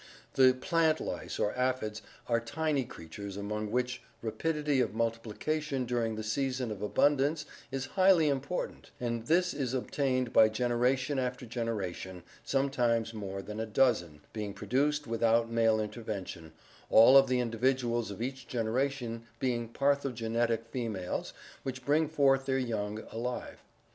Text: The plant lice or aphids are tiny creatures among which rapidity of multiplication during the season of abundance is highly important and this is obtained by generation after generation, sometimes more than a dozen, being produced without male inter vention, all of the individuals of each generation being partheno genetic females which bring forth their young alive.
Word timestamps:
The 0.33 0.55
plant 0.59 0.99
lice 0.99 1.37
or 1.37 1.53
aphids 1.55 2.01
are 2.27 2.39
tiny 2.39 2.85
creatures 2.85 3.37
among 3.37 3.69
which 3.69 4.01
rapidity 4.23 4.81
of 4.81 4.95
multiplication 4.95 5.85
during 5.85 6.15
the 6.15 6.23
season 6.23 6.71
of 6.71 6.81
abundance 6.81 7.45
is 7.71 7.85
highly 7.93 8.27
important 8.27 8.89
and 8.99 9.27
this 9.27 9.53
is 9.53 9.75
obtained 9.75 10.33
by 10.33 10.49
generation 10.49 11.19
after 11.19 11.45
generation, 11.45 12.23
sometimes 12.43 13.13
more 13.13 13.43
than 13.43 13.59
a 13.59 13.67
dozen, 13.67 14.21
being 14.33 14.55
produced 14.55 15.05
without 15.05 15.51
male 15.51 15.79
inter 15.79 16.01
vention, 16.01 16.49
all 16.89 17.15
of 17.15 17.27
the 17.27 17.39
individuals 17.39 18.09
of 18.09 18.23
each 18.23 18.47
generation 18.47 19.27
being 19.39 19.69
partheno 19.69 20.15
genetic 20.15 20.65
females 20.65 21.31
which 21.61 21.85
bring 21.85 22.07
forth 22.07 22.47
their 22.47 22.57
young 22.57 23.01
alive. 23.11 23.59